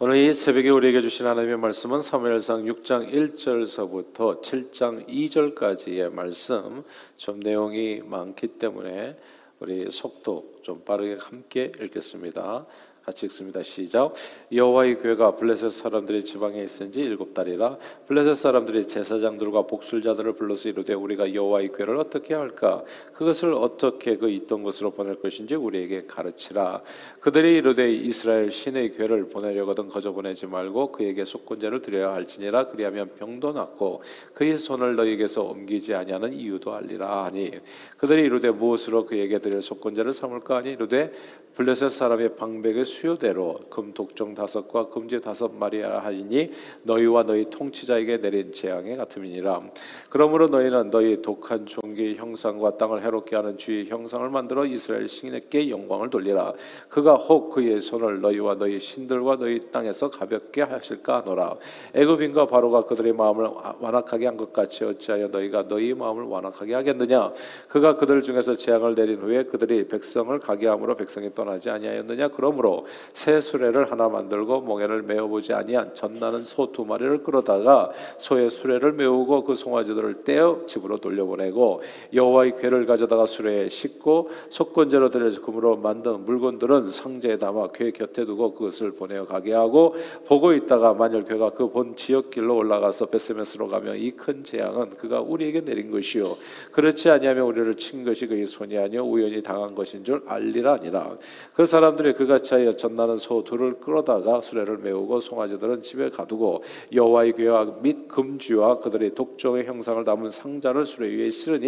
[0.00, 6.84] 오늘 이 새벽에 우리에게 주신 하나님의 말씀은 사무엘상 6장 1절서부터 7장 2절까지의 말씀.
[7.16, 9.18] 좀 내용이 많기 때문에
[9.58, 12.64] 우리 속도 좀 빠르게 함께 읽겠습니다.
[13.08, 13.62] 같이 읽습니다.
[13.62, 14.12] 시작.
[14.52, 21.32] 여호와의 교회가 블레셋 사람들이 지방에 있은지 일곱 달이라 블레셋 사람들이 제사장들과 복술자들을 불러서 이르되 우리가
[21.32, 22.84] 여호와의 교회를 어떻게 할까
[23.14, 26.82] 그것을 어떻게 그 있던 곳으로 보낼 것인지 우리에게 가르치라
[27.20, 33.52] 그들이 이르되 이스라엘 신의 교회를 보내려거든 거저 보내지 말고 그에게 속건제를 드려야 할지니라 그리하면 병도
[33.52, 34.02] 낫고
[34.34, 37.52] 그의 손을 너희에게서 옮기지 아니하는 이유도 알리라 하니
[37.96, 41.12] 그들이 이르되 무엇으로 그에게 드릴 속건제를 삼을까 하니 이르되
[41.58, 46.50] 블레셋 사람의 방백의 수요대로 금 독종 다섯과 금지 다섯 마리라 하니
[46.82, 49.70] 너희와 너희 통치자에게 내린 재앙에 같음이니라.
[50.10, 56.10] 그러므로 너희는 너희 독한 종기 형상과 땅을 해롭게 하는 주의 형상을 만들어 이스라엘 신에게 영광을
[56.10, 56.52] 돌리라.
[56.88, 61.56] 그가 혹 그의 손을 너희와 너희 신들과 너희 땅에서 가볍게 하실까 하노라.
[61.94, 63.48] 애굽인과 바로가 그들의 마음을
[63.80, 67.32] 완악하게 한 것 같이 어찌하여 너희가 너희 마음을 완악하게 하겠느냐?
[67.68, 72.28] 그가 그들 중에서 재앙을 내린 후에 그들이 백성을 가게 함으로 백성이 떠나지 아니하였느냐?
[72.28, 78.50] 그러므로 새 수레를 하나 만들고 몽에를 메어 보지 아니한 전나는 소 두 마리를 끌어다가 소의
[78.50, 81.77] 수레를 메우고 그 송아지들을 떼어 집으로 돌려보내고
[82.12, 88.54] 여호와의 궤를 가져다가 수레에 싣고 속건제로 드려서 금으로 만든 물건들은 상자에 담아 궤 곁에 두고
[88.54, 89.94] 그것을 보내어 가게 하고
[90.26, 95.20] 보고 있다가 만일 궤가 그 본 지역 길로 올라가서 베세메스로 가면 이 큰 재앙은 그가
[95.20, 96.36] 우리에게 내린 것이요.
[96.72, 101.16] 그렇지 아니하면 우리를 친 것이 그의 손이 아니요 우연히 당한 것인 줄 알리라 아니라.
[101.54, 107.76] 그 사람들이 그같이 하여 전나는 소 둘을 끌어다가 수레를 메우고 송아지들은 집에 가두고 여호와의 궤와
[107.82, 111.67] 및 금주와 그들의 독종의 형상을 담은 상자를 수레 위에 실으니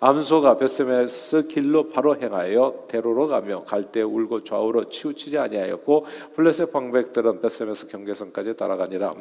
[0.00, 7.40] 암소가 벧세메스 길로 바로 행하여 대로로 가며 갈 때에 울고 좌우로 치우치지 아니하였고 블레셋 방백들은
[7.40, 9.14] 벧세메스 경계선까지 따라가니라.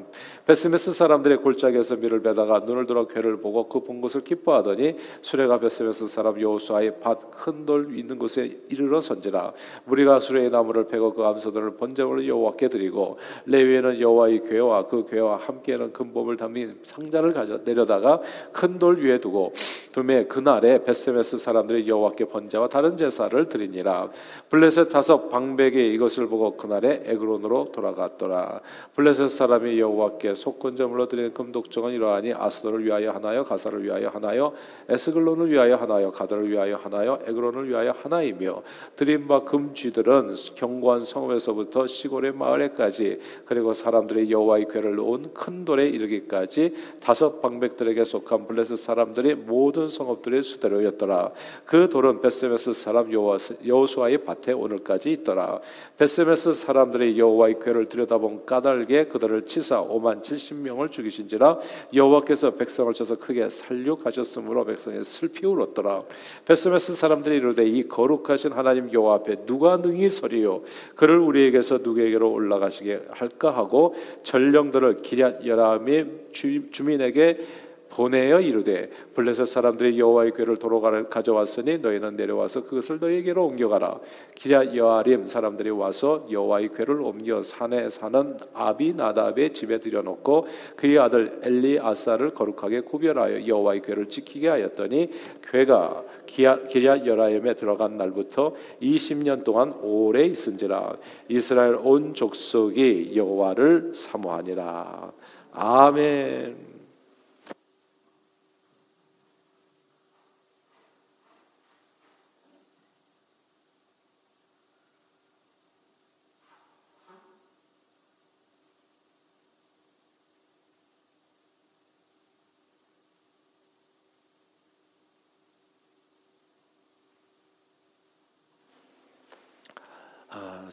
[0.45, 6.07] 벧세메스 사람들이 골짜기에서 밀을 베다가 눈을 들어 궤를 보고 그 본 것을 기뻐하더니 수레가 벧세메스
[6.07, 9.53] 사람 여호수아의 밭 큰 돌 있는 곳에 이르러 선지라.
[9.87, 15.91] 무리가 수레의 나무를 패고 그 암소들을 번제물로 여호와께 드리고 레위인은 여호와의 궤와 그 궤와 함께하는
[15.93, 18.21] 금 보물 담긴 상자를 가져 내려다가
[18.51, 24.09] 큰 돌 위에 두매 그날에 벧세메스 사람들이 여호와께 번제와 다른 제사를 드리니라.
[24.49, 28.61] 블레셋 다섯 방백이 이것을 보고 그날에 에그론으로 돌아갔더라.
[28.95, 33.43] 블레셋 사람이 여호와께 속건제물로 드리는 금 독종은 이러하니 아스돗을 위하여 하나요?
[33.43, 34.53] 가사를 위하여 하나요?
[34.87, 36.09] 아스글론을 위하여 하나요?
[36.11, 37.19] 가드를 위하여 하나요?
[37.27, 38.63] 에그론을 위하여 하나이며
[38.95, 46.73] 드린 바 금쥐들은 견고한 성읍에서부터 시골의 마을에까지 그리고 사람들이 여호와의 궤를 놓은 큰 돌에 이르기까지
[47.01, 51.31] 다섯 방백들에게 속한 블레셋 사람들의 모든 성읍들의 수대로였더라.
[51.65, 55.59] 그 돌은 벧세메스 사람 여호수아의 밭에 오늘까지 있더라.
[55.97, 61.59] 벧세메스 사람들이 여호와의 궤를 들여다본 까닭에 그들을 치사 5만 70명을 죽이신지라
[61.93, 66.03] 여호와께서 백성을 쳐서 크게 살육하셨으므로 백성이 슬피 울었더라.
[66.45, 70.61] 벧세메스 사람들이 이르되 이 거룩하신 하나님 여호와 앞에 누가 능히 서리요
[70.95, 77.66] 그를 우리에게서 누구에게로 올라가시게 할까 하고 전령들을 기럇 여람의 주민에게
[77.97, 83.99] 보내어 이르되 블레셋 사람들이 여호와의 궤를 도로 가져왔으니 너희는 내려와서 그것을 너희에게로 옮겨가라.
[84.35, 92.35] 기랴 여아림 사람들이 와서 여호와의 궤를 옮겨 산에 사는 아비나답의 집에 들여놓고 그의 아들 엘리아사를
[92.35, 95.09] 거룩하게 구별하여 여호와의 궤를 지키게 하였더니
[95.51, 100.97] 궤가 기랴 여라임에 들어간 날부터 20년 동안 오래 있은지라.
[101.29, 105.11] 이스라엘 온 족속이 여호와를 사모하니라.
[105.53, 106.66] 아멘.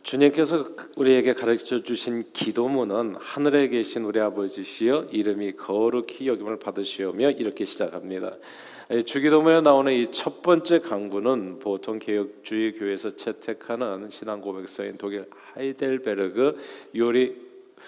[0.04, 8.36] 주님께서 우리에게 가르쳐 주신 기도문은 하늘에 계신 우리 아버지시여 이름이 거룩히 여김을 받으시오며 이렇게 시작합니다.
[9.06, 15.24] 주기도문에 나오는 이 첫 번째 강구는 보통 개혁주의 교회에서 채택하는 신앙 고백서인 독일
[15.54, 16.58] 하이델베르그
[16.96, 17.36] 요리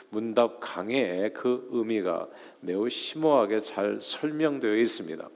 [0.08, 2.28] 문답 강의 그 의미가
[2.60, 5.28] 매우 심오하게 잘 설명되어 있습니다.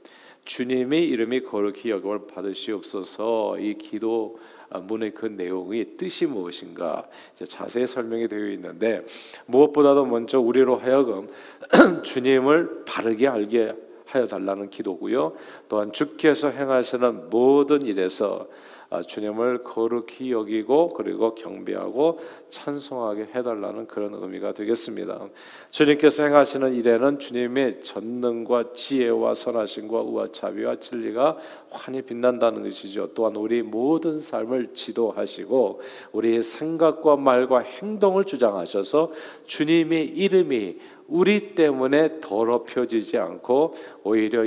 [0.46, 4.40] 주님의 이름이 거룩히 여김을 받으시옵소서 이 기도
[4.78, 7.08] 문의 그 내용의 뜻이 무엇인가
[7.48, 9.04] 자세히 설명이 되어 있는데
[9.46, 11.28] 무엇보다도 먼저 우리로 하여금
[12.04, 13.74] 주님을 바르게 알게
[14.06, 15.34] 하여 달라는 기도고요.
[15.68, 18.69] 또한 주께서 행하시는 모든 일에서 아,
[19.06, 22.18] 주님을 거룩히 여기고 그리고 경배하고
[22.50, 25.28] 찬송하게 해달라는 그런 의미가 되겠습니다.
[25.70, 31.38] 주님께서 행하시는 일에는 주님의 전능과 지혜와 선하심과 우와 자비와 진리가
[31.70, 33.10] 환히 빛난다는 것이죠.
[33.14, 35.80] 또한 우리 모든 삶을 지도하시고
[36.12, 39.12] 우리의 생각과 말과 행동을 주장하셔서
[39.46, 40.78] 주님의 이름이
[41.10, 43.74] 우리 때문에 더럽혀지지 않고
[44.04, 44.44] 오히려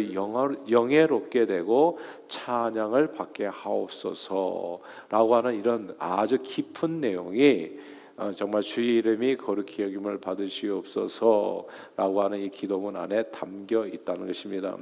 [0.70, 7.72] 영예롭게 되고 찬양을 받게 하옵소서라고 하는 이런 아주 깊은 내용이
[8.16, 14.78] 어, 정말 주의 이름이 거룩히 여김을 받으시옵소서라고 하는 이 기도문 안에 담겨 있다는 것입니다.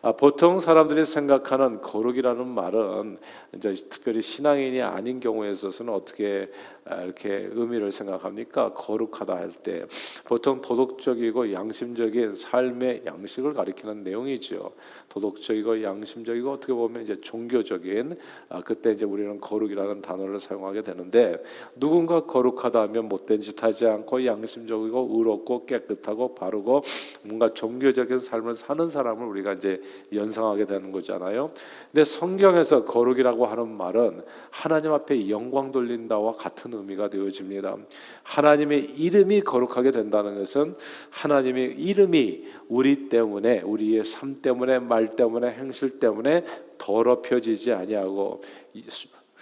[0.00, 3.18] 아, 보통 사람들이 생각하는 거룩이라는 말은
[3.54, 8.72] 이제 특별히 신앙인이 아닌 경우에 있어서는 어떻게 아, 이렇게 의미를 생각합니까?
[8.72, 9.84] 거룩하다 할 때
[10.26, 14.72] 보통 도덕적이고 양심적인 삶의 양식을 가리키는 내용이죠.
[15.08, 18.16] 도덕적이고 양심적이고 어떻게 보면 이제 종교적인
[18.48, 21.42] 아, 그때 이제 우리는 거룩이라는 단어를 사용하게 되는데
[21.74, 26.82] 누군가 거룩하다 하면 못된 짓 하지 않고 양심적이고 의롭고 깨끗하고 바르고
[27.24, 31.50] 뭔가 종교적인 삶을 사는 사람을 우리가 이제 연상하게 되는 거잖아요.
[31.92, 37.76] 근데 성경에서 거룩이라고 하는 말은 하나님 앞에 영광 돌린다와 같은 의미가 되어집니다.
[38.22, 40.74] 하나님의 이름이 거룩하게 된다는 것은
[41.10, 46.44] 하나님의 이름이 우리 때문에 우리의 삶 때문에 말 때문에 행실 때문에
[46.78, 48.42] 더럽혀지지 아니하고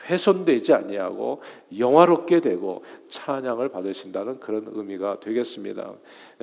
[0.08, 1.42] 훼손되지 아니하고
[1.76, 5.94] 영화롭게 되고 찬양을 받으신다는 그런 의미가 되겠습니다.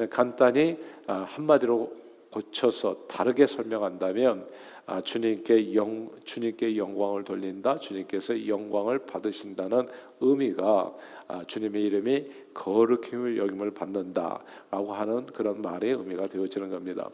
[0.09, 0.77] 간단히
[1.07, 1.91] 아, 한마디로
[2.31, 4.45] 고쳐서 다르게 설명한다면
[4.87, 7.77] 아, 주님께 영 주님께 영광을 돌린다.
[7.79, 9.87] 주님께서 영광을 받으신다는
[10.21, 10.93] 의미가
[11.27, 17.09] 아, 주님의 이름이 거룩힘을 여김을 받는다라고 하는 그런 말의 의미가 되어지는 겁니다.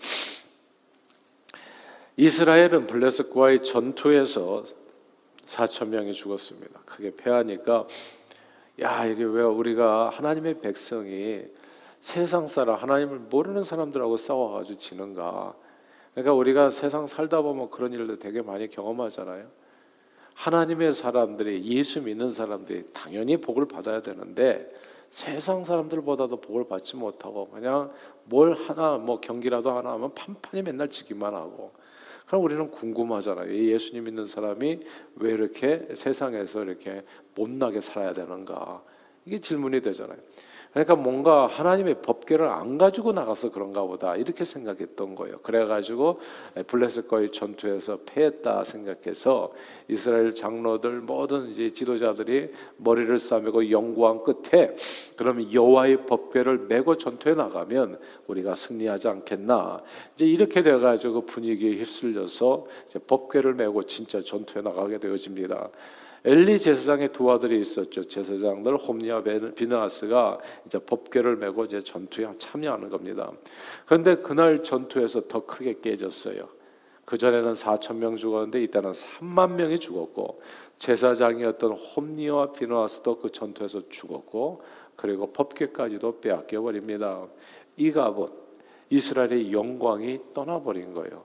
[2.18, 4.66] 이스라엘은 블레셋과의 전투에서
[5.46, 6.82] 4천 명이 죽었습니다.
[6.86, 7.88] 크게 패하니까
[8.82, 11.44] 야 이게 왜 우리가 하나님의 백성이
[12.02, 15.56] 세상 사람 하나님을 모르는 사람들하고 싸워가지고 지는가?
[16.14, 19.48] 그러니까 우리가 세상 살다 보면 그런 일도 되게 많이 경험하잖아요.
[20.34, 24.72] 하나님의 사람들이 예수 믿는 사람들이 당연히 복을 받아야 되는데
[25.10, 27.92] 세상 사람들보다도 복을 받지 못하고 그냥
[28.24, 31.72] 뭘 하나 뭐 경기라도 하나 하면 판판이 맨날 지기만 하고
[32.26, 33.54] 그럼 우리는 궁금하잖아요.
[33.54, 34.80] 예수님 믿는 사람이
[35.18, 37.04] 왜 이렇게 세상에서 이렇게
[37.36, 38.82] 못나게 살아야 되는가?
[39.26, 40.18] 이게 질문이 되잖아요.
[40.72, 45.40] 그러니까 뭔가 하나님의 법계를 안 가지고 나가서 그런가 보다 이렇게 생각했던 거예요.
[45.40, 46.20] 그래가지고
[46.68, 49.52] 블레셋과의 전투에서 패했다 생각해서
[49.90, 54.76] 이스라엘 장로들 모든 이제 지도자들이 머리를 싸매고 연구한 끝에
[55.18, 59.82] 그러면 여호와의 법궤를 메고 전투에 나가면 우리가 승리하지 않겠나
[60.16, 62.66] 이제 이렇게 돼가지고 분위기에 휩쓸려서
[63.08, 65.70] 법궤를 메고 진짜 전투에 나가게 되어집니다.
[66.24, 68.04] 엘리 제사장의 두 아들이 있었죠.
[68.04, 69.24] 제사장들 홈리와
[69.56, 73.32] 비나스가 이제 법궤를 메고 이제 전투에 참여하는 겁니다.
[73.86, 76.48] 그런데 그날 전투에서 더 크게 깨졌어요.
[77.06, 80.42] 그 전에는 4천 명 죽었는데 이때는 3만 명이 죽었고
[80.78, 84.62] 제사장이었던 홈리와 비나스도 그 전투에서 죽었고
[84.96, 87.26] 그리고 법궤까지도 빼앗겨 버립니다.
[87.78, 88.42] 이가봇
[88.92, 91.24] 이스라엘의 영광이 떠나버린 거예요.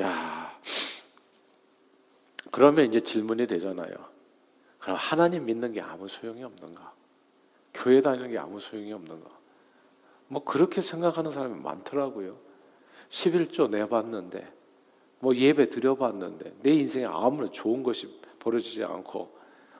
[0.00, 0.58] 야.
[2.54, 3.92] 그러면 이제 질문이 되잖아요.
[4.78, 6.92] 그럼 하나님 믿는 게 아무 소용이 없는가?
[7.74, 9.28] 교회 다니는 게 아무 소용이 없는가?
[10.28, 12.36] 뭐 그렇게 생각하는 사람이 많더라고요.
[13.08, 14.46] 11조 내봤는데
[15.18, 19.36] 뭐 예배 드려봤는데 내 인생에 아무런 좋은 것이 벌어지지 않고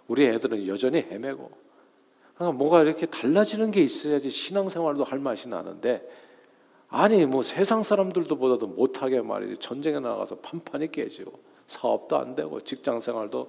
[0.08, 1.48] 우리 애들은 여전히 헤매고
[2.34, 6.04] 그러니까 뭐가 이렇게 달라지는 게 있어야지 신앙생활도 할 맛이 나는데
[6.88, 13.00] 아니 뭐 세상 사람들도 보다도 못하게 말이지 전쟁에 나가서 판판이 깨지고 사업도 안 되고 직장
[13.00, 13.48] 생활도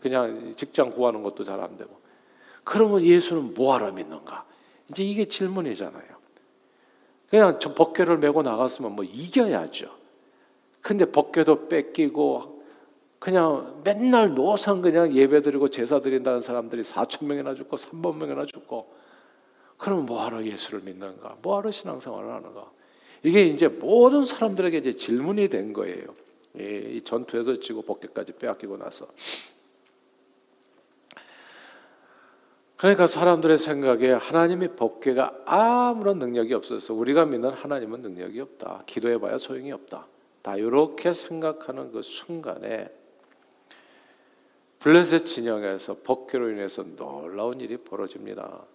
[0.00, 2.04] 그냥 직장 구하는 것도 잘 안 되고
[2.64, 4.44] 그러면 예수는 뭐하러 믿는가?
[4.90, 6.14] 이제 이게 질문이잖아요.
[7.28, 9.90] 그냥 저 법궤를 메고 나갔으면 뭐 이겨야죠.
[10.80, 12.62] 근데 법궤도 뺏기고
[13.18, 18.92] 그냥 맨날 노상 그냥 예배 드리고 제사 드린다는 사람들이 4천 명이나 죽고 3만 명이나 죽고
[19.78, 21.38] 그러면 뭐하러 예수를 믿는가?
[21.42, 22.70] 뭐하러 신앙생활을 하는가?
[23.22, 26.14] 이게 이제 모든 사람들에게 이제 질문이 된 거예요.
[26.56, 29.08] 이 전투에서 지고 복귀까지 빼앗기고 나서
[32.76, 38.82] 그러니까 사람들의 생각에 하나님의 법궤가 아무런 능력이 없어서 우리가 믿는 하나님은 능력이 없다.
[38.86, 40.06] 기도해봐야 소용이 없다.
[40.42, 42.90] 다 이렇게 생각하는 그 순간에
[44.80, 48.66] 블레셋 진영에서 법궤로 인해서 놀라운 일이 벌어집니다.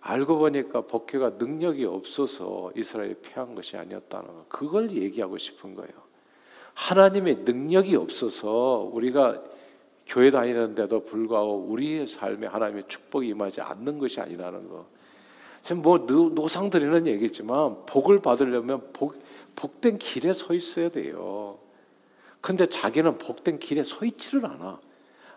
[0.00, 4.46] 알고 보니까 법궤가 능력이 없어서 이스라엘이 패한 것이 아니었다는 거.
[4.48, 6.09] 그걸 얘기하고 싶은 거예요.
[6.74, 9.42] 하나님의 능력이 없어서 우리가
[10.06, 14.86] 교회 다니는데도 불구하고 우리의 삶에 하나님의 축복이 임하지 않는 것이 아니라는 거.
[15.62, 19.22] 지금 뭐 노상 드리는 얘기지만 복을 받으려면 복,
[19.54, 21.58] 복된 길에 서 있어야 돼요.
[22.40, 24.80] 근데 자기는 복된 길에 서 있지를 않아.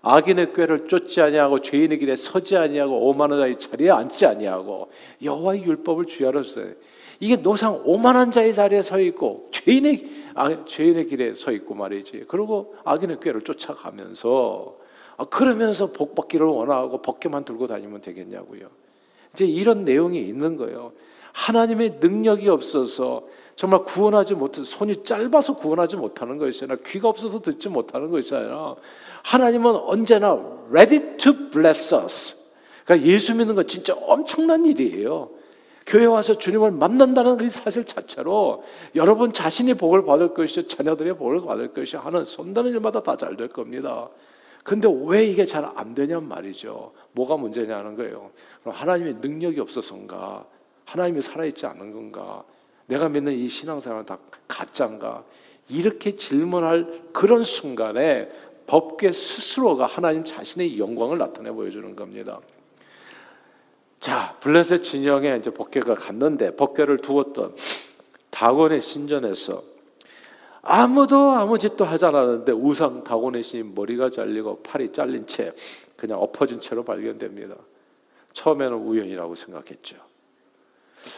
[0.01, 4.91] 악인의 꾀를 쫓지 아니하고 죄인의 길에 서지 아니하고 오만한 자의 자리에 앉지 아니하고
[5.23, 6.05] 여호와의 율법을
[6.43, 6.73] 써요.
[7.19, 12.25] 이게 노상 오만한 자의 자리에 서 있고 죄인의 아, 죄인의 길에 서 있고 말이지.
[12.27, 14.77] 그리고 악인의 꾀를 쫓아가면서
[15.17, 18.67] 아, 그러면서 복 받기를 원하고 벗게만 들고 다니면 되겠냐고요.
[19.33, 20.93] 이제 이런 내용이 있는 거예요.
[21.33, 23.23] 하나님의 능력이 없어서
[23.55, 26.77] 정말 구원하지 못해 손이 짧아서 구원하지 못하는 것이잖아.
[26.85, 28.75] 귀가 없어서 듣지 못하는 것이잖아.
[29.23, 30.33] 하나님은 언제나
[30.69, 32.35] ready to bless us.
[32.85, 35.29] 그러니까 예수 믿는 건 진짜 엄청난 일이에요.
[35.85, 38.63] 교회 와서 주님을 만난다는 그 사실 자체로
[38.95, 43.49] 여러분 자신이 복을 받을 것이 자녀들의 복을 받을 것이 하는 손다는 일마다 다 잘 될
[43.49, 44.09] 겁니다.
[44.63, 46.93] 근데 왜 이게 잘 안 되냔 말이죠.
[47.11, 48.31] 뭐가 문제냐는 거예요.
[48.63, 50.45] 하나님의 능력이 없어서인가?
[50.85, 52.43] 하나님이 살아있지 않은 건가?
[52.85, 55.23] 내가 믿는 이 신앙생활은 다 가짜인가?
[55.69, 58.29] 이렇게 질문할 그런 순간에
[58.67, 62.39] 법계 스스로가 하나님 자신의 영광을 나타내 보여주는 겁니다.
[64.03, 67.55] 자, 블레셋 진영에 이제 법계가 갔는데 법계를 두었던
[68.31, 69.63] 다곤의 신전에서
[70.61, 75.53] 아무도 아무 짓도 하지 않았는데 우상 다곤의 신이 머리가 잘리고 팔이 잘린 채
[75.95, 77.55] 그냥 엎어진 채로 발견됩니다.
[78.33, 79.95] 처음에는 우연이라고 생각했죠.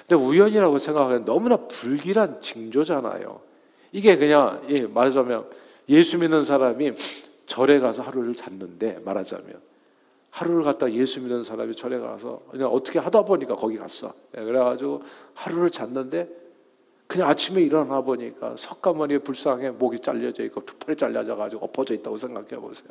[0.02, 3.42] 근데 우연이라고 생각하면 너무나 불길한 징조잖아요.
[3.94, 5.50] 이게 그냥 예, 말하자면
[5.90, 6.92] 예수 믿는 사람이
[7.48, 9.75] 절에 가서 하루를 잤는데 말하자면
[10.36, 14.14] 하루를 갔다 예수 믿는 사람이 절에 가서 그냥 어떻게 하다 보니까 거기 갔어.
[14.34, 15.02] 네, 그래가지고
[15.34, 16.28] 하루를 잤는데
[17.08, 22.18] 그냥 아침에 일어나 보니까 석가모니의 불상에 목이 잘려져 있고 두 팔이 잘려져 가지고 엎어져 있다고
[22.18, 22.90] 생각해 보세요.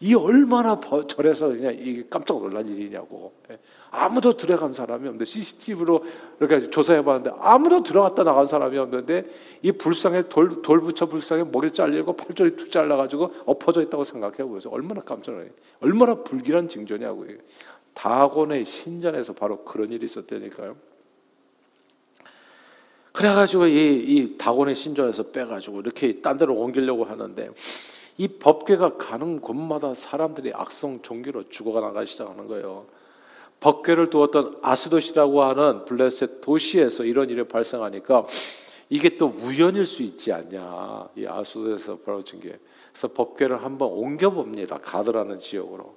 [0.00, 3.32] 이 얼마나 절에서 그냥 깜짝 놀란 일이냐고.
[3.50, 3.58] 예.
[3.90, 6.04] 아무도 들어간 사람이 없는데 CCTV로
[6.38, 9.24] 이렇게 조사해 봤는데 아무도 들어갔다 나간 사람이 없는데
[9.62, 14.72] 이 불상에 돌, 돌 붙여 불상에 목이 잘리고 팔절이 툭 잘라가지고 엎어져 있다고 생각해 보세요.
[14.72, 15.50] 얼마나 깜짝 놀라요.
[15.80, 17.38] 얼마나 불길한 징조냐고요.
[17.94, 20.76] 다곤의 신전에서 바로 그런 일이 있었다니까요.
[23.12, 27.50] 그래가지고 이, 이 다곤의 신전에서 빼가지고 이렇게 딴 데로 옮기려고 하는데
[28.18, 32.86] 이 법궤가 가는 곳마다 사람들이 악성 종기로 죽어나가기 시작하는 거예요.
[33.60, 38.26] 법궤를 두었던 아스도시라고 하는 블레셋 도시에서 이런 일이 발생하니까
[38.88, 41.08] 이게 또 우연일 수 있지 않냐.
[41.16, 42.58] 이 아스도에서 벌어진 게.
[42.92, 44.78] 그래서 법궤를 한번 옮겨봅니다.
[44.78, 45.96] 가드라는 지역으로.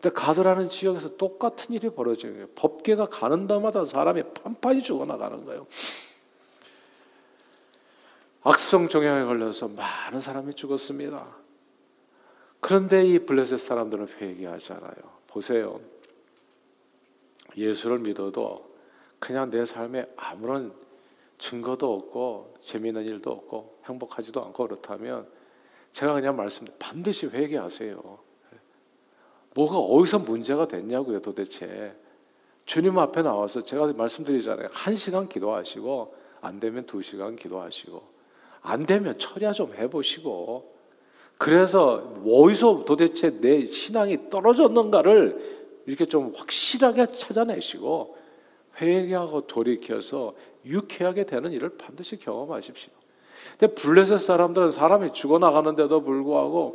[0.00, 2.46] 근데 가드라는 지역에서 똑같은 일이 벌어지는 거예요.
[2.54, 5.66] 법궤가 가는 데마다 사람이 판판이 죽어나가는 거예요.
[8.42, 11.26] 악성 종양에 걸려서 많은 사람이 죽었습니다.
[12.60, 15.18] 그런데 이 블레셋 사람들은 회개하지 않아요.
[15.26, 15.80] 보세요.
[17.56, 18.68] 예수를 믿어도
[19.18, 20.72] 그냥 내 삶에 아무런
[21.38, 25.28] 증거도 없고 재미있는 일도 없고 행복하지도 않고 그렇다면
[25.92, 28.18] 제가 그냥 말씀 반드시 회개하세요.
[29.54, 31.96] 뭐가 어디서 문제가 됐냐고요, 도대체.
[32.66, 34.68] 주님 앞에 나와서 제가 말씀드리잖아요.
[34.72, 38.18] 한 시간 기도하시고 안 되면 두 시간 기도하시고
[38.60, 40.77] 안 되면 철야 좀 해보시고
[41.38, 48.16] 그래서 어디서 도대체 내 신앙이 떨어졌는가를 이렇게 좀 확실하게 찾아내시고
[48.80, 52.90] 회개하고 돌이켜서 유쾌하게 되는 일을 반드시 경험하십시오.
[53.56, 56.74] 근데 블레셋 사람들은 사람이 죽어나가는데도 불구하고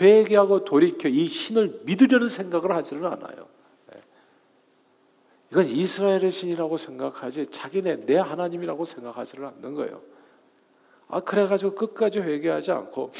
[0.00, 3.48] 회개하고 돌이켜 이 신을 믿으려는 생각을 하지는 않아요.
[3.92, 4.00] 네.
[5.50, 10.00] 이건 이스라엘의 신이라고 생각하지 자기네 내 하나님이라고 생각하지는 않는 거예요.
[11.08, 13.10] 아 그래가지고 끝까지 회개하지 않고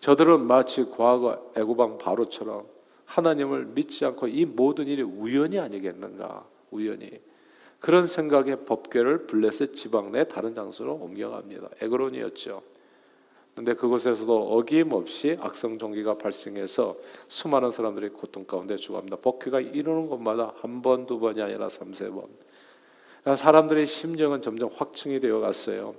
[0.00, 2.66] 저들은 마치 과거 애고방 바로처럼
[3.04, 6.46] 하나님을 믿지 않고 이 모든 일이 우연이 아니겠는가?
[6.70, 7.20] 우연히.
[7.80, 11.70] 그런 생각에 법궤를 블레셋 지방 내 다른 장소로 옮겨갑니다.
[11.80, 12.62] 에그론이었죠.
[13.54, 16.96] 근데 그곳에서도 어김없이 악성 종기가 발생해서
[17.28, 19.16] 수많은 사람들이 고통 가운데 죽어갑니다.
[19.16, 22.24] 법궤가 이루는 곳마다 한 번, 두 번이 아니라 삼세 번.
[23.36, 25.94] 사람들의 심정은 점점 확증이 되어 갔어요.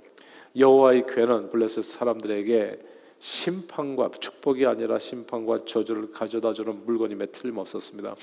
[0.56, 2.91] 여호와의 괴는 블레셋 사람들에게
[3.22, 8.16] 심판과 축복이 아니라 심판과 저주를 가져다 주는 물건임에 틀림없었습니다.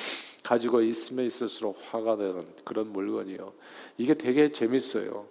[0.44, 3.54] 가지고 있으면 있을수록 화가 되는 그런 물건이요.
[3.98, 5.26] 이게 되게 재밌어요.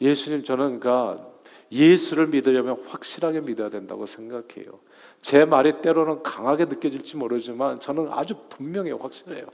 [0.00, 1.28] 예수님 저는 그러니까
[1.72, 4.78] 예수를 믿으려면 확실하게 믿어야 된다고 생각해요.
[5.20, 9.46] 제 말이 때로는 강하게 느껴질지 모르지만 저는 아주 분명히 확실해요.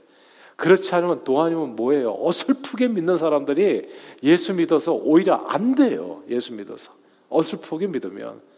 [0.55, 2.15] 그렇지 않으면 또 아니면 뭐예요?
[2.19, 3.89] 어설프게 믿는 사람들이
[4.21, 6.21] 예수 믿어서 오히려 안 돼요.
[6.29, 6.93] 예수 믿어서.
[7.29, 8.56] 어설프게 믿으면.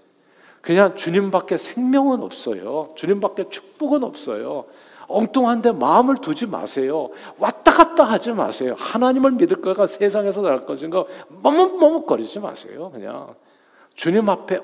[0.62, 2.90] 그냥 주님밖에 생명은 없어요.
[2.96, 4.66] 주님밖에 축복은 없어요.
[5.08, 7.10] 엉뚱한데 마음을 두지 마세요.
[7.40, 8.76] 왔다 갔다 하지 마세요.
[8.78, 11.08] 하나님을 믿을 거가 세상에서 날 것인 거
[11.42, 12.92] 머뭇머뭇거리지 마세요.
[12.94, 13.34] 그냥
[13.96, 14.60] 주님 앞에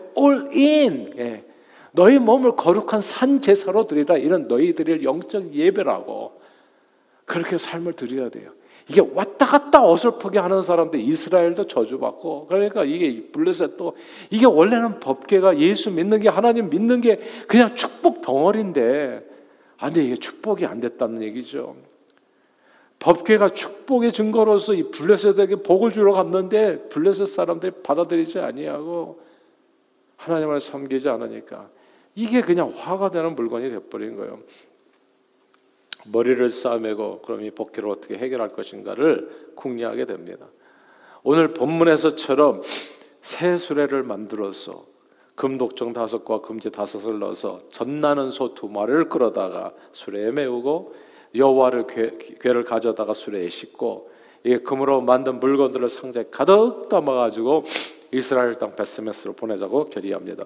[0.53, 1.13] in.
[1.17, 1.43] 예.
[1.91, 6.39] 너희 몸을 거룩한 산 제사로 드리라 이런 너희들의 영적 예배라고
[7.25, 8.51] 그렇게 삶을 드려야 돼요.
[8.87, 13.95] 이게 왔다 갔다 어설프게 하는 사람들 이스라엘도 저주받고 그러니까 이게 블레셋도
[14.29, 19.25] 이게 원래는 법계가 예수 믿는 게 하나님 믿는 게 그냥 축복 덩어리인데
[19.77, 21.75] 안돼 이게 축복이 안 됐다는 얘기죠.
[22.99, 29.19] 법계가 축복의 증거로서 이 블레셋에게 복을 주러 갔는데 블레셋 사람들이 받아들이지 아니하고
[30.17, 31.69] 하나님을 섬기지 않으니까
[32.13, 34.39] 이게 그냥 화가 되는 물건이 돼버린 거예요.
[36.11, 40.47] 머리를 싸매고 그럼 이 복귀를 어떻게 해결할 것인가를 궁리하게 됩니다.
[41.23, 42.61] 오늘 본문에서처럼
[43.21, 44.85] 새 수레를 만들어서
[45.35, 50.95] 금독정 다섯과 금지 다섯을 넣어서 전나는 소 두 마리를 끌어다가 수레에 메우고
[51.33, 54.09] 여호와를 괴, 를 가져다가 수레에 싣고
[54.45, 57.63] 이 금으로 만든 물건들을 상자에 가득 담아가지고
[58.13, 60.45] 이스라엘 땅 베스메스로 보내자고 결의합니다.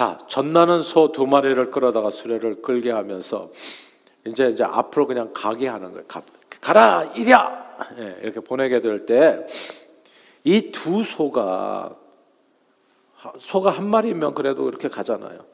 [0.00, 3.50] 자, 전나는 소 두 마리를 끌어다가 수레를 끌게 하면서
[4.26, 6.06] 이제 이제 앞으로 그냥 가게 하는 거예요.
[6.08, 6.22] 가,
[6.62, 9.46] 가라 이랴 예, 이렇게 보내게 될 때
[10.44, 11.94] 이 두 소가
[13.38, 15.44] 소가 한 마리면 그래도 이렇게 가잖아요.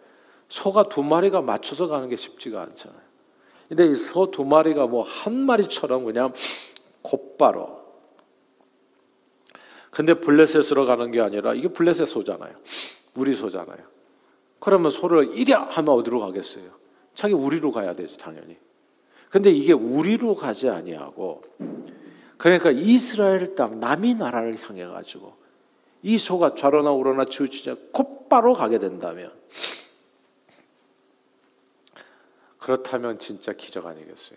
[0.49, 3.01] 소가 두 마리가 맞춰서 가는 게 쉽지가 않잖아요.
[3.69, 6.33] 근데 이 소 두 마리가 뭐 한 마리처럼 그냥
[7.03, 7.81] 곧바로.
[9.91, 12.55] 근데 블레셋으로 가는 게 아니라 이게 블레셋 소잖아요.
[13.17, 13.96] 우리 소잖아요.
[14.67, 16.65] 그러면 소를 이랴 하면 어디로 가겠어요?
[17.15, 18.59] 자기 우리로 가야 되죠, 당연히.
[19.31, 21.45] 근데 이게 우리로 가지 아니하고
[22.37, 25.35] 그러니까 이스라엘 땅 남이 나라를 향해 가지고
[26.03, 29.33] 이 소가 좌로나 우로나 치우치자 곧바로 가게 된다면
[32.59, 34.37] 그렇다면 진짜 기적 아니겠어요?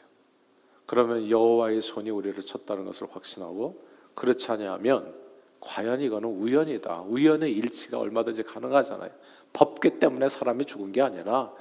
[0.85, 3.83] 그러면 여호와의 손이 우리를 쳤다는 것을 확신하고
[4.13, 5.11] 그렇지 않으면
[5.59, 7.01] 과연 이거는 우연이다.
[7.01, 9.11] 우연의 일치가 얼마든지 가능하잖아요.
[9.53, 11.51] 법계 때문에 사람이 죽은 게 아니라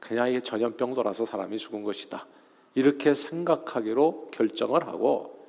[0.00, 2.26] 그냥 이게 전염병 돌아서 사람이 죽은 것이다.
[2.74, 5.46] 이렇게 생각하기로 결정을 하고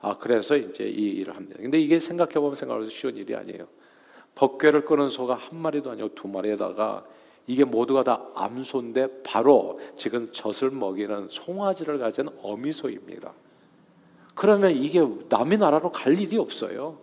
[0.00, 1.58] 아 그래서 이제 이 일을 합니다.
[1.60, 3.66] 근데 이게 생각해 보면 생각해도 쉬운 일이 아니에요.
[4.36, 7.04] 법궤를 끄는 소가 한 마리도 아니고 두 마리에다가
[7.48, 13.32] 이게 모두가 다 암소인데 바로 지금 젖을 먹이는 송아지를 가진 어미소입니다.
[14.34, 16.98] 그러면 이게 남의 나라로 갈 일이 없어요.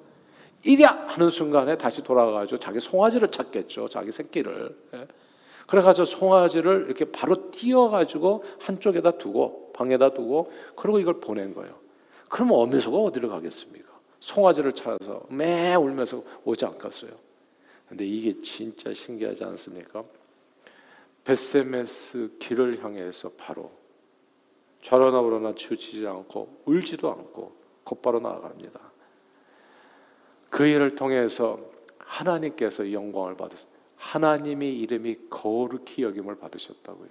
[0.65, 3.87] 이랴 하는 순간에 다시 돌아가가지고 자기 송아지를 찾겠죠.
[3.87, 4.75] 자기 새끼를.
[4.95, 5.07] 예.
[5.67, 11.75] 그래가지고 송아지를 이렇게 바로 띄어가지고 한쪽에다 두고 방에다 두고 그리고 이걸 보낸 거예요.
[12.29, 13.87] 그러면 어미소가 어디를 가겠습니까?
[14.19, 17.11] 송아지를 찾아서 매 울면서 오지 않겠어요.
[17.87, 20.03] 근데 이게 진짜 신기하지 않습니까?
[21.23, 23.71] 베세메스 길을 향해서 바로
[24.81, 28.79] 좌로나 우로나 치우치지 않고 울지도 않고 곧바로 나아갑니다.
[30.55, 31.59] 그 일을 통해서
[31.97, 37.09] 하나님께서 영광을 받으셨 하나님의 이름이 거룩히 여김을 받으셨다고요.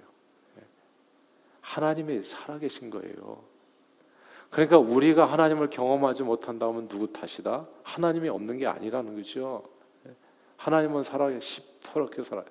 [0.57, 0.63] 예.
[1.61, 3.43] 하나님이 살아계신 거예요.
[4.49, 7.67] 그러니까 우리가 하나님을 경험하지 못한다면 누구 탓이다?
[7.83, 9.63] 하나님이 없는 게 아니라는 거죠.
[10.57, 12.45] 하나님은 살아계 시퍼렇게 살아요.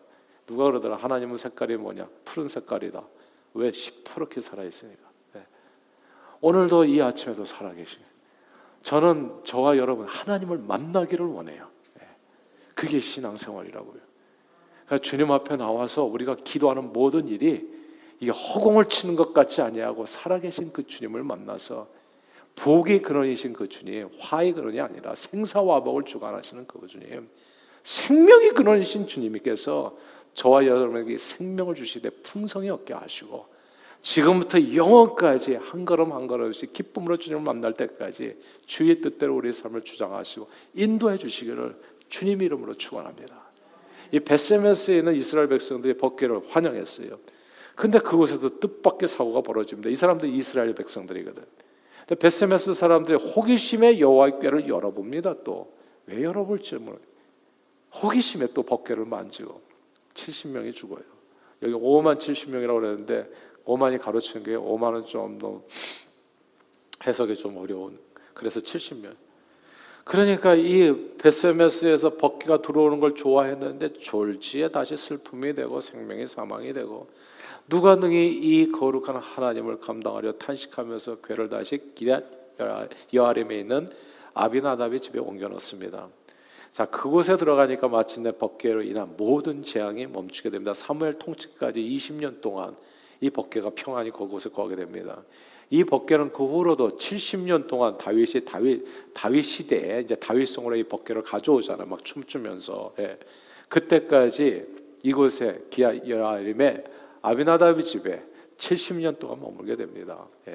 [0.46, 0.94] 누가 그러더라?
[0.94, 2.09] 하나님은 색깔이 뭐냐?
[2.24, 3.02] 푸른 색깔이다.
[3.54, 5.11] 왜 시퍼렇게 살아 있으니까.
[5.33, 5.44] 네.
[6.40, 8.13] 오늘도 이 아침에도 살아 계시네.
[8.84, 11.68] 저는 저와 여러분 하나님을 만나기를 원해요.
[11.98, 12.06] 네.
[12.74, 13.94] 그게 신앙생활이라고요.
[14.84, 17.66] 그러니까 주님 앞에 나와서 우리가 기도하는 모든 일이
[18.20, 21.88] 이게 허공을 치는 것 같지 아니하고 살아계신 그 주님을 만나서
[22.56, 27.28] 복의 근원이신 그 주님, 화의 근원이 아니라 생사화복을 주관하시는 그 주님,
[27.82, 29.96] 생명의 근원이신 주님께서
[30.34, 33.46] 저와 여러분에게 생명을 주시되 풍성히 얻게 하시고
[34.04, 38.36] 지금부터 영원까지 한 걸음 한 걸음씩 기쁨으로 주님을 만날 때까지
[38.66, 41.74] 주의 뜻대로 우리의 삶을 주장하시고 인도해 주시기를
[42.10, 43.42] 주님 이름으로 축원합니다.
[44.12, 47.18] 이 베세메스에 있는 이스라엘 백성들이 법궤를 환영했어요.
[47.74, 49.88] 근데 그곳에도 뜻밖의 사고가 벌어집니다.
[49.88, 51.42] 이 사람들이 이스라엘 백성들이거든.
[52.00, 55.42] 근데 베세메스 사람들이 호기심에 여호와의 궤를 열어봅니다.
[55.42, 55.74] 또
[56.06, 56.98] 왜 열어볼지 모르.
[58.02, 59.62] 호기심에 또 법궤를 만지고
[60.14, 61.02] 70명이 죽어요.
[61.62, 63.30] 여기 5만 70명이라고 그랬는데
[63.64, 65.62] 5만이 가로치는 게 5만은 좀 너무
[67.07, 67.98] 해석이 좀 어려운.
[68.35, 69.14] 그래서 70명.
[70.05, 77.09] 그러니까 이 베세메스에서 법궤가 들어오는 걸 좋아했는데 졸지에 다시 슬픔이 되고 생명이 사망이 되고
[77.68, 81.81] 누가 능히 이 거룩한 하나님을 감당하려 탄식하면서 괴를 다시
[83.12, 83.88] 여아림에 있는
[84.35, 86.09] 아비나답의 집에 옮겨 놓습니다.
[86.72, 90.74] 자, 그곳에 들어가니까 마침내 법궤로 인한 모든 재앙이 멈추게 됩니다.
[90.74, 92.77] 사무엘 통치까지 20년 동안
[93.24, 95.22] 이 법궤가 평안히 그곳에 거하게 됩니다.
[95.70, 98.84] 이 법궤는 그 후로도 70년 동안 다윗이 다윗
[99.14, 101.87] 다윗 시대에 이제 다윗성으로 이 법궤를 가져오잖아요.
[101.88, 103.18] 막 춤추면서 예.
[103.70, 104.66] 그때까지
[105.02, 106.84] 이곳에 기아 여라림의
[107.22, 108.22] 아비나답의 집에
[108.58, 110.26] 70년 동안 머물게 됩니다.
[110.48, 110.54] 예.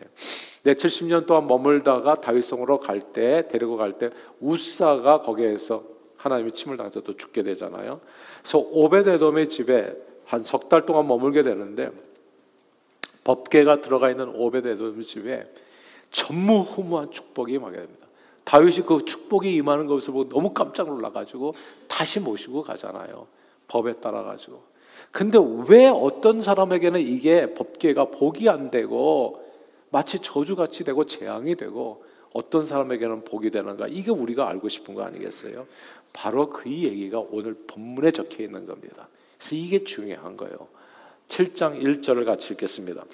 [0.62, 5.84] 네, 70년 동안 머물다가 다윗성으로 갈 때 데리고 갈 때 우사가 거기에서
[6.18, 8.00] 하나님이 침을 당해서 또 죽게 되잖아요.
[8.44, 9.92] 그래서 오베데돔의 집에
[10.26, 11.90] 한 석 달 동안 머물게 되는데
[13.24, 15.52] 법계가 들어가 있는 오베데돔의 집에
[16.12, 18.08] 전무후무한 축복이 임하게 됩니다.
[18.44, 21.54] 다윗이 그 축복이 임하는 것을 보고 너무 깜짝 놀라가지고
[21.88, 23.28] 다시 모시고 가잖아요.
[23.68, 24.62] 법에 따라가지고.
[25.12, 29.44] 근데 왜 어떤 사람에게는 이게 법계가 복이 안 되고
[29.92, 32.04] 마치 저주같이 되고 재앙이 되고
[32.34, 35.68] 어떤 사람에게는 복이 되는가 이게 우리가 알고 싶은 거 아니겠어요?
[36.14, 39.08] 바로 그 얘기가 오늘 본문에 적혀 있는 겁니다.
[39.38, 40.68] 그래서 이게 중요한 거예요.
[41.30, 43.06] 7장 1절을 같이 읽겠습니다.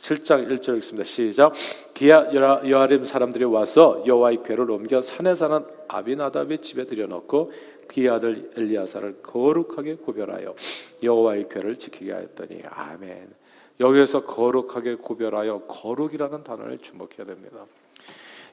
[0.00, 1.04] 7장 1절 읽습니다.
[1.04, 1.52] 시작.
[1.94, 7.52] 기야 여아림 사람들이 와서 여호와의 궤를 옮겨 산에 사는 아비나답의 집에 들여놓고
[7.88, 10.54] 그의 아들 엘리야사를 거룩하게 구별하여
[11.02, 13.34] 여호와의 궤를 지키게 하였더니 아멘.
[13.80, 17.64] 여기에서 거룩하게 구별하여 거룩이라는 단어를 주목해야 됩니다.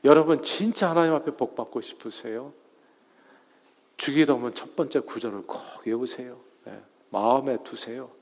[0.06, 2.54] 여러분 진짜 하나님 앞에 복 받고 싶으세요?
[3.98, 6.40] 주기도문 첫 번째 구절을 꼭 외우세요.
[6.66, 6.80] 네.
[7.10, 8.19] 마음에 두세요.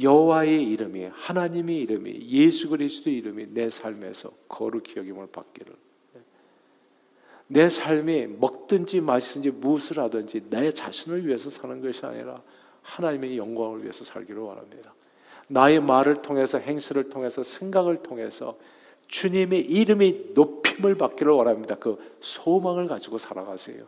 [0.00, 5.74] 여호와의 이름이 하나님의 이름이 예수 그리스도 이름이 내 삶에서 거룩히 여김을 받기를.
[6.14, 6.20] 네.
[7.48, 12.42] 내 삶이 먹든지 마시든지 무엇을 하든지 내 자신을 위해서 사는 것이 아니라
[12.82, 14.94] 하나님의 영광을 위해서 살기를 원합니다.
[15.48, 18.58] 나의 말을 통해서 행실을 통해서 생각을 통해서
[19.08, 21.76] 주님의 이름이 높임을 받기를 원합니다.
[21.76, 23.84] 그 소망을 가지고 살아가세요.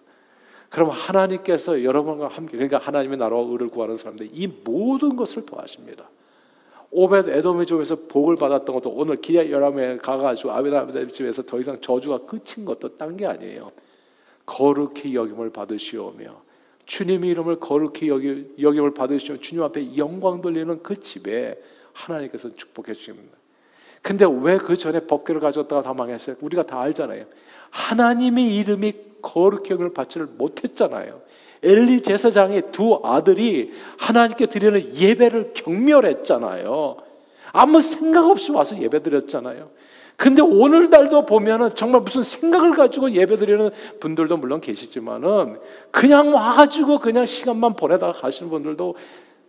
[0.70, 6.08] 그럼 하나님께서 여러분과 함께 그러니까 하나님의 나라와 의를 구하는 사람들 이 모든 것을 도와십니다.
[6.92, 12.18] 오벳 에돔의 집에서 복을 받았던 것도 오늘 기야 열람에 가가지고 아베다베 집에서 더 이상 저주가
[12.18, 13.72] 끝인 것도 딴 게 아니에요.
[14.46, 16.40] 거룩히 여김을 받으시오며
[16.86, 21.60] 주님의 이름을 거룩히 여기, 여김을 받으시오 주님 앞에 영광 돌리는 그 집에
[21.92, 23.39] 하나님께서 축복해 주십니다.
[24.02, 26.36] 근데 왜 그 전에 법궤를 가져다가 다 망했어요?
[26.40, 27.24] 우리가 다 알잖아요.
[27.70, 31.20] 하나님의 이름이 거룩히 여김을 받지를 못했잖아요.
[31.62, 36.96] 엘리 제사장의 두 아들이 하나님께 드리는 예배를 경멸했잖아요.
[37.52, 39.68] 아무 생각 없이 와서 예배 드렸잖아요.
[40.16, 45.58] 근데 오늘날도 보면은 정말 무슨 생각을 가지고 예배 드리는 분들도 물론 계시지만은
[45.90, 48.94] 그냥 와가지고 그냥 시간만 보내다가 가시는 분들도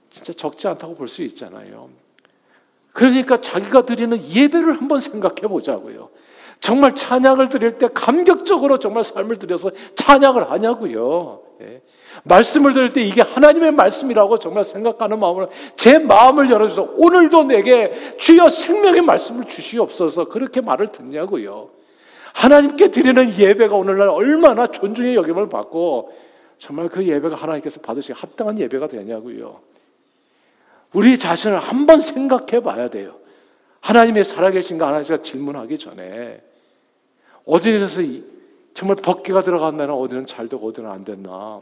[0.09, 1.89] 진짜 적지 않다고 볼 수 있잖아요.
[2.93, 6.09] 그러니까 자기가 드리는 예배를 한번 생각해 보자고요.
[6.59, 11.41] 정말 찬양을 드릴 때 감격적으로 정말 삶을 들여서 찬양을 하냐고요.
[11.61, 11.81] 예.
[12.23, 18.49] 말씀을 들을 때 이게 하나님의 말씀이라고 정말 생각하는 마음으로 제 마음을 열어줘서 오늘도 내게 주여
[18.49, 21.69] 생명의 말씀을 주시옵소서 그렇게 말을 듣냐고요.
[22.33, 26.13] 하나님께 드리는 예배가 오늘날 얼마나 존중의 여김을 받고
[26.57, 29.70] 정말 그 예배가 하나님께서 받으시기 합당한 예배가 되냐고요.
[30.93, 33.17] 우리 자신을 한번 생각해 봐야 돼요.
[33.79, 36.41] 하나님의 살아계신가 하나님께서 질문하기 전에
[37.45, 38.01] 어디에서
[38.73, 41.61] 정말 벗기가 들어간다는 어디는 잘 되고 어디는 안 됐나.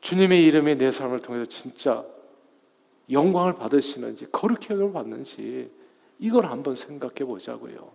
[0.00, 2.04] 주님의 이름이 내 삶을 통해서 진짜
[3.10, 5.70] 영광을 받으시는지 거룩히 여김을 받는지
[6.18, 7.90] 이걸 한번 생각해 보자고요.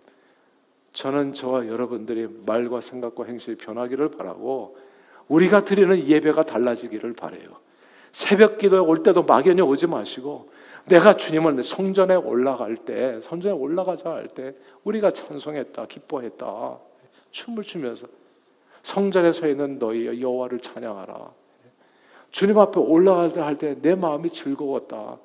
[0.93, 4.77] 저는 저와 여러분들이 말과 생각과 행실이 변하기를 바라고
[5.27, 7.57] 우리가 드리는 예배가 달라지기를 바래요.
[8.11, 10.49] 새벽 기도에 올 때도 막연히 오지 마시고
[10.85, 16.79] 내가 주님을 성전에 올라갈 때, 성전에 올라가자 할 때 우리가 찬송했다, 기뻐했다,
[17.31, 18.07] 춤을 추면서
[18.83, 21.31] 성전에 서 있는 너희 여호와를 찬양하라.
[22.31, 25.17] 주님 앞에 올라갈 때할때 내 마음이 즐거웠다.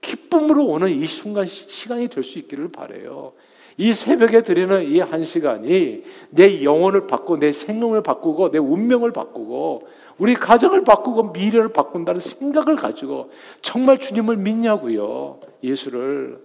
[0.00, 3.32] 기쁨으로 오는 이 순간 시간이 될 수 있기를 바래요.
[3.76, 9.86] 이 새벽에 드리는 이 한 시간이 내 영혼을 바꾸고 내 생명을 바꾸고 내 운명을 바꾸고
[10.18, 13.30] 우리 가정을 바꾸고 미래를 바꾼다는 생각을 가지고
[13.62, 15.40] 정말 주님을 믿냐고요.
[15.62, 16.40] 예수를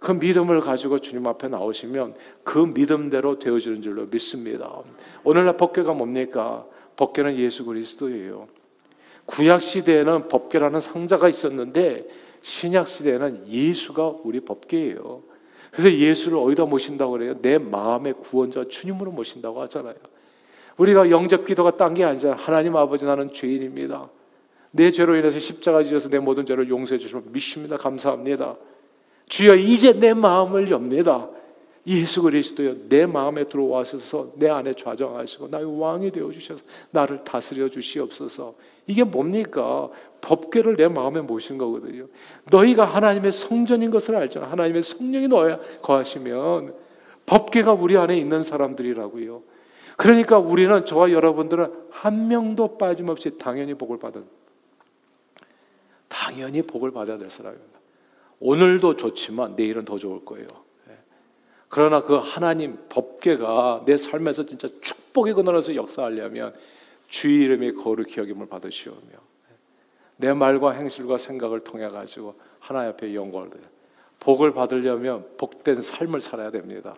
[0.00, 4.72] 그 믿음을 가지고 주님 앞에 나오시면 그 믿음대로 되어지는 줄로 믿습니다.
[5.24, 6.64] 오늘날 법궤가 뭡니까?
[6.96, 8.48] 법궤는 예수 그리스도예요.
[9.26, 12.06] 구약 시대에는 법궤라는 상자가 있었는데
[12.42, 15.22] 신약 시대에는 예수가 우리 법궤예요.
[15.70, 17.34] 그래서 예수를 어디다 모신다고 그래요?
[17.40, 19.96] 내 마음의 구원자 주님으로 모신다고 하잖아요.
[20.78, 22.36] 우리가 영접 기도가 딴 게 아니잖아.
[22.36, 24.08] 하나님 아버지 나는 죄인입니다.
[24.70, 27.76] 내 죄로 인해서 십자가 지어서 내 모든 죄를 용서해 주시면 믿습니다.
[27.76, 28.56] 감사합니다.
[29.28, 31.28] 주여 이제 내 마음을 엽니다.
[31.86, 38.54] 예수 그리스도여 내 마음에 들어와셔서 내 안에 좌정하시고 나의 왕이 되어 주셔서 나를 다스려 주시옵소서.
[38.86, 39.88] 이게 뭡니까?
[40.20, 42.06] 법궤를 내 마음에 모신 거거든요.
[42.50, 44.50] 너희가 하나님의 성전인 것을 알잖아.
[44.50, 46.74] 하나님의 성령이 너야 거하시면
[47.24, 49.42] 법궤가 우리 안에 있는 사람들이라고요.
[49.98, 54.24] 그러니까 우리는 저와 여러분들은 한 명도 빠짐없이 당연히 복을 받은
[56.06, 57.80] 당연히 복을 받아야 될 사람입니다.
[58.38, 60.46] 오늘도 좋지만 내일은 더 좋을 거예요.
[61.68, 66.54] 그러나 그 하나님 법계가 내 삶에서 진짜 축복의 근원에서 역사하려면
[67.08, 69.18] 주의 이름의 거룩히 여김을 받으시오며
[70.16, 73.62] 내 말과 행실과 생각을 통해 가지고 하나님 앞에 영광을 드려
[74.20, 76.94] 복을 받으려면 복된 삶을 살아야 됩니다.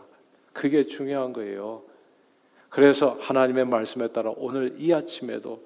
[0.53, 1.89] 그게 중요한 거예요.
[2.71, 5.61] 그래서 하나님의 말씀에 따라 오늘 이 아침에도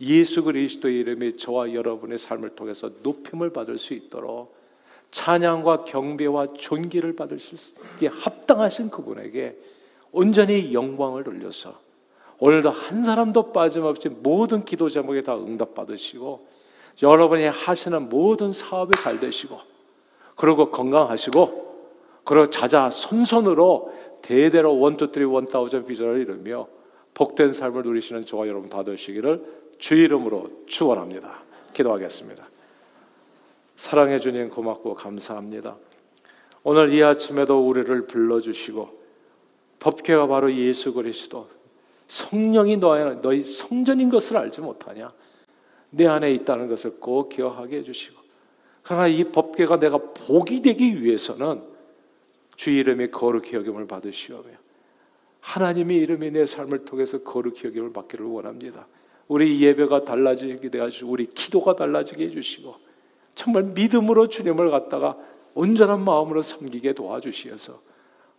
[0.00, 4.56] 예수 그리스도의 이름이 저와 여러분의 삶을 통해서 높임을 받을 수 있도록
[5.10, 9.56] 찬양과 경배와 존귀를 받을 수 있게 합당하신 그분에게
[10.12, 11.78] 온전히 영광을 돌려서
[12.38, 16.46] 오늘도 한 사람도 빠짐없이 모든 기도 제목에 다 응답 받으시고
[17.02, 19.58] 여러분이 하시는 모든 사업이 잘 되시고
[20.34, 21.66] 그리고 건강하시고
[22.24, 23.92] 그리고 자자 손손으로
[24.26, 26.66] 대대로 one two three one thousand 비전을 이루며
[27.14, 29.40] 복된 삶을 누리시는 저와 여러분 다 되시기를
[29.78, 31.42] 주 이름으로 축원합니다.
[31.72, 32.48] 기도하겠습니다.
[33.76, 35.76] 사랑해 주님 고맙고 감사합니다.
[36.64, 38.98] 오늘 이 아침에도 우리를 불러주시고
[39.78, 41.46] 법궤가 바로 예수 그리스도
[42.08, 45.12] 성령이 너의 너희 성전인 것을 알지 못하냐?
[45.90, 48.20] 내 안에 있다는 것을 꼭 기억하게 해주시고
[48.82, 51.75] 그러나 이 법궤가 내가 복이 되기 위해서는
[52.56, 54.50] 주 이름의 거룩히 여김을 받으시오며
[55.40, 58.86] 하나님의 이름이 내 삶을 통해서 거룩히 여김을 받기를 원합니다.
[59.28, 62.74] 우리 예배가 달라지게 되어주시고 우리 기도가 달라지게 해주시고
[63.34, 65.16] 정말 믿음으로 주님을 갖다가
[65.54, 67.80] 온전한 마음으로 섬기게 도와주시어서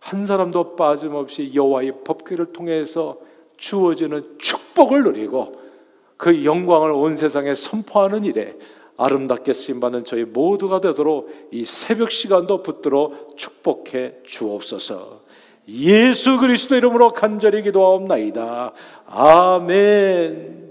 [0.00, 3.18] 한 사람도 빠짐없이 여호와의 법궤를 통해서
[3.56, 5.60] 주어지는 축복을 누리고
[6.16, 8.56] 그 영광을 온 세상에 선포하는 일에
[8.98, 15.22] 아름답게 쓰임 받는 저희 모두가 되도록 이 새벽 시간도 붙들어 축복해 주옵소서.
[15.68, 18.72] 예수 그리스도 이름으로 간절히 기도하옵나이다.
[19.06, 20.67] 아멘.